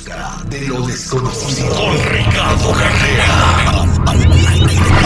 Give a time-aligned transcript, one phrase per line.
[0.00, 1.74] busca de lo desconocido.
[1.74, 3.82] Con Ricardo Carrera.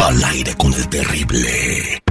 [0.06, 2.02] Al, aire, con el terrible.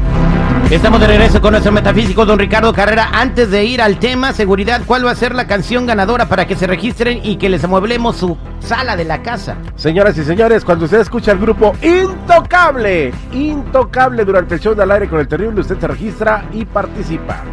[0.70, 3.10] Estamos de regreso con nuestro metafísico don Ricardo Carrera.
[3.14, 6.56] Antes de ir al tema seguridad, ¿cuál va a ser la canción ganadora para que
[6.56, 9.58] se registren y que les amueblemos su sala de la casa?
[9.76, 15.10] Señoras y señores, cuando usted escucha el grupo Intocable, Intocable durante el show del aire
[15.10, 17.44] con el terrible, usted se registra y participa.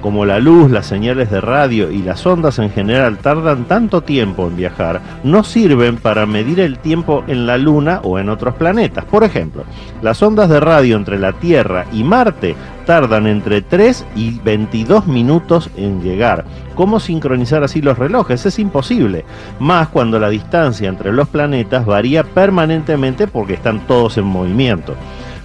[0.00, 4.48] Como la luz, las señales de radio y las ondas en general tardan tanto tiempo
[4.48, 9.04] en viajar, no sirven para medir el tiempo en la Luna o en otros planetas.
[9.04, 9.62] Por ejemplo,
[10.02, 12.56] las ondas de radio entre la Tierra y Marte
[12.90, 16.44] tardan entre 3 y 22 minutos en llegar.
[16.74, 18.46] ¿Cómo sincronizar así los relojes?
[18.46, 19.24] Es imposible,
[19.60, 24.96] más cuando la distancia entre los planetas varía permanentemente porque están todos en movimiento.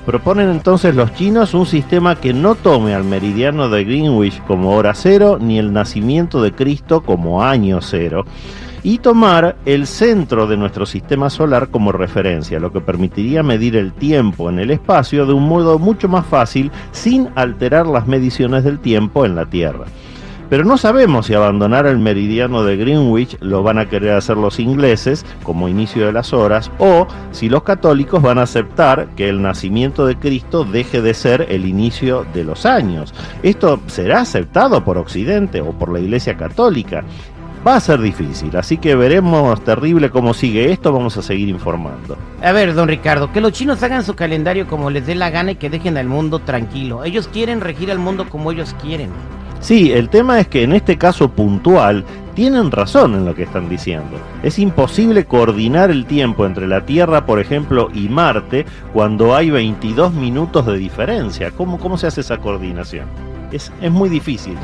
[0.08, 4.96] Proponen entonces los chinos un sistema que no tome al meridiano de Greenwich como hora
[4.96, 8.26] cero ni el nacimiento de Cristo como año cero
[8.86, 13.92] y tomar el centro de nuestro sistema solar como referencia, lo que permitiría medir el
[13.92, 18.78] tiempo en el espacio de un modo mucho más fácil sin alterar las mediciones del
[18.78, 19.86] tiempo en la Tierra.
[20.52, 24.60] Pero no sabemos si abandonar el meridiano de Greenwich lo van a querer hacer los
[24.60, 29.42] ingleses como inicio de las horas o si los católicos van a aceptar que el
[29.42, 33.16] nacimiento de Cristo deje de ser el inicio de los años.
[33.42, 37.04] Esto será aceptado por Occidente o por la Iglesia Católica.
[37.66, 42.16] Va a ser difícil, así que veremos terrible cómo sigue esto, vamos a seguir informando.
[42.44, 45.54] A ver, don Ricardo, que los chinos hagan su calendario como les dé la gana
[45.54, 47.04] y que dejen al mundo tranquilo.
[47.04, 49.10] Ellos quieren regir al mundo como ellos quieren.
[49.62, 52.06] Sí, el tema es que en este caso puntual
[52.36, 54.20] tienen razón en lo que están diciendo.
[54.44, 60.14] Es imposible coordinar el tiempo entre la Tierra, por ejemplo, y Marte cuando hay 22
[60.14, 61.50] minutos de diferencia.
[61.50, 63.08] ¿Cómo, cómo se hace esa coordinación?
[63.56, 64.58] Es, es muy difícil.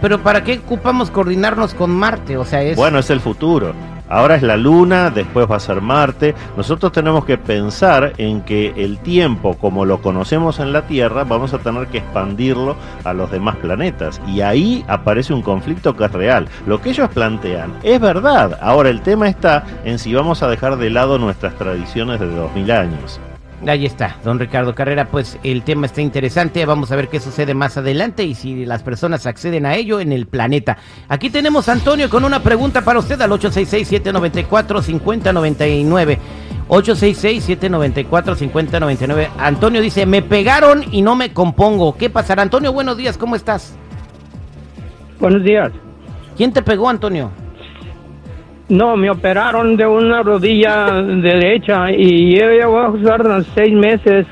[0.00, 2.36] Pero ¿para qué ocupamos coordinarnos con Marte?
[2.38, 2.76] O sea, es...
[2.76, 3.74] Bueno, es el futuro.
[4.08, 6.34] Ahora es la Luna, después va a ser Marte.
[6.56, 11.52] Nosotros tenemos que pensar en que el tiempo, como lo conocemos en la Tierra, vamos
[11.52, 14.18] a tener que expandirlo a los demás planetas.
[14.26, 16.48] Y ahí aparece un conflicto que es real.
[16.66, 18.58] Lo que ellos plantean es verdad.
[18.62, 22.70] Ahora el tema está en si vamos a dejar de lado nuestras tradiciones de 2000
[22.70, 23.20] años.
[23.66, 27.54] Ahí está, don Ricardo Carrera, pues el tema está interesante, vamos a ver qué sucede
[27.54, 30.78] más adelante y si las personas acceden a ello en el planeta.
[31.08, 36.18] Aquí tenemos a Antonio con una pregunta para usted al 866-794-5099.
[36.68, 39.28] 866-794-5099.
[39.38, 41.96] Antonio dice, me pegaron y no me compongo.
[41.96, 42.42] ¿Qué pasará?
[42.42, 43.74] Antonio, buenos días, ¿cómo estás?
[45.18, 45.72] Buenos días.
[46.36, 47.32] ¿Quién te pegó, Antonio?
[48.68, 54.26] No, me operaron de una rodilla derecha y yo voy a usar seis meses.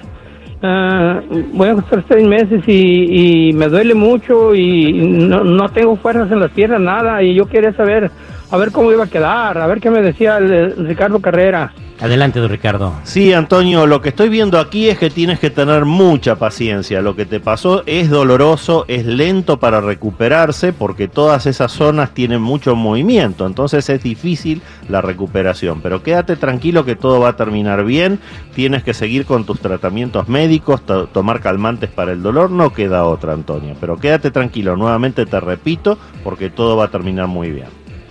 [0.62, 1.20] Ah,
[1.52, 6.40] voy a usar seis meses y, me duele mucho y no, no, tengo fuerzas en
[6.40, 7.22] las piernas, nada.
[7.22, 8.10] Y yo quería saber,
[8.50, 11.72] a ver cómo iba a quedar, a ver qué me decía el, Ricardo Carrera.
[11.98, 12.92] Adelante, don Ricardo.
[13.04, 17.00] Sí, Antonio, lo que estoy viendo aquí es que tienes que tener mucha paciencia.
[17.00, 22.42] Lo que te pasó es doloroso, es lento para recuperarse porque todas esas zonas tienen
[22.42, 24.60] mucho movimiento, entonces es difícil
[24.90, 25.80] la recuperación.
[25.80, 28.20] Pero quédate tranquilo que todo va a terminar bien.
[28.54, 30.82] Tienes que seguir con tus tratamientos médicos,
[31.12, 33.74] tomar calmantes para el dolor, no queda otra, Antonio.
[33.80, 37.68] Pero quédate tranquilo, nuevamente te repito, porque todo va a terminar muy bien.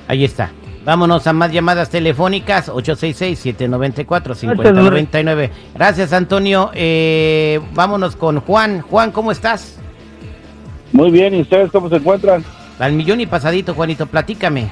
[0.08, 0.52] Ahí está.
[0.86, 5.50] Vámonos a más llamadas telefónicas, 866-794-5099.
[5.74, 6.70] Gracias, Antonio.
[6.76, 8.82] Eh, vámonos con Juan.
[8.82, 9.80] Juan, ¿cómo estás?
[10.92, 12.46] Muy bien, ¿y ustedes cómo se encuentran?
[12.78, 14.72] Al millón y pasadito, Juanito, platícame.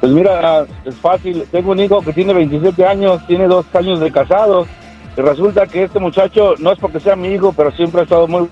[0.00, 1.44] Pues mira, es fácil.
[1.52, 4.66] Tengo un hijo que tiene 27 años, tiene dos años de casado.
[5.14, 8.26] Y resulta que este muchacho, no es porque sea mi hijo, pero siempre ha estado
[8.26, 8.48] muy...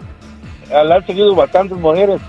[0.70, 2.20] Al haber seguido bastantes mujeres.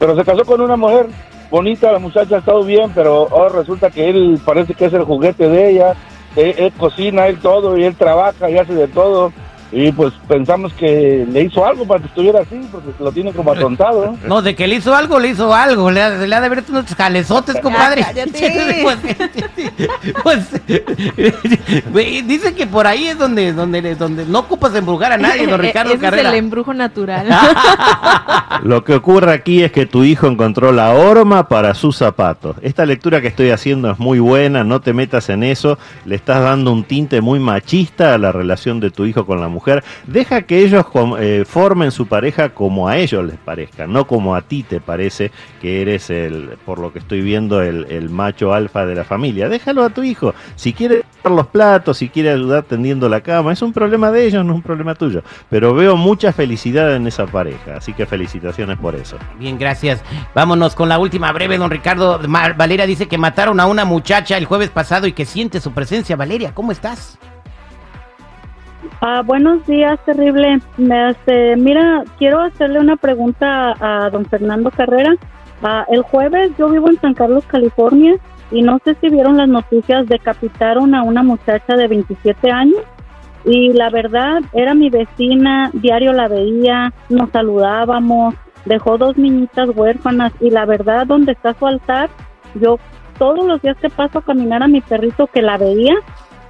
[0.00, 1.06] Pero se casó con una mujer
[1.50, 5.04] bonita, la muchacha ha estado bien, pero ahora resulta que él parece que es el
[5.04, 5.94] juguete de ella,
[6.36, 9.32] él, cocina, él todo, y él trabaja y hace de todo.
[9.72, 13.52] Y pues pensamos que le hizo algo para que estuviera así, porque lo tiene como
[13.52, 14.06] atontado.
[14.06, 14.18] ¿no?
[14.36, 15.90] No, de que le hizo algo, le hizo algo.
[15.90, 18.02] Le, ha- le ha de haber unos jalezotes, compadre.
[18.02, 18.84] cállate.
[20.22, 20.46] pues,
[21.92, 25.60] pues, dice que por ahí es donde, donde, donde no ocupas embrujar a nadie, don
[25.60, 26.28] Ricardo Ese Carrera.
[26.30, 27.26] es el embrujo natural.
[28.62, 32.56] Lo que ocurre aquí es que tu hijo encontró la horma para sus zapatos.
[32.62, 36.42] Esta lectura que estoy haciendo es muy buena, no te metas en eso, le estás
[36.42, 39.55] dando un tinte muy machista a la relación de tu hijo con la mujer.
[40.06, 40.84] Deja que ellos
[41.18, 45.30] eh, formen su pareja como a ellos les parezca, no como a ti te parece
[45.60, 49.48] que eres el, por lo que estoy viendo, el, macho alfa de la familia.
[49.48, 50.34] Déjalo a tu hijo.
[50.54, 54.44] Si quiere los platos, si quiere ayudar tendiendo la cama, es un problema de ellos,
[54.44, 55.22] no es un problema tuyo.
[55.50, 59.16] Pero veo mucha felicidad en esa pareja, así que felicitaciones por eso.
[59.38, 60.02] Bien, gracias.
[60.34, 62.20] Vámonos con la última breve, don Ricardo.
[62.56, 66.16] Valeria dice que mataron a una muchacha el jueves pasado y que siente su presencia.
[66.16, 67.18] Valeria, ¿cómo estás?
[69.00, 70.58] Ah, buenos días, terrible.
[70.78, 75.14] Me hace- mira, quiero hacerle una pregunta a don Fernando Carrera.
[75.62, 78.14] Ah, el jueves yo vivo en San Carlos, California,
[78.50, 82.80] y no sé si vieron las noticias, decapitaron a una muchacha de 27 años.
[83.44, 88.34] Y la verdad, era mi vecina, diario la veía, nos saludábamos,
[88.64, 92.08] dejó dos niñitas huérfanas, y la verdad, donde está su altar,
[92.54, 92.78] yo
[93.18, 95.94] todos los días que paso a caminar a mi perrito que la veía,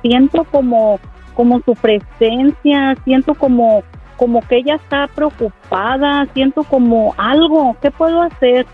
[0.03, 0.99] siento como
[1.37, 3.85] como su presencia, siento como
[4.17, 8.67] como que ella está preocupada, siento como algo, ¿qué puedo hacer?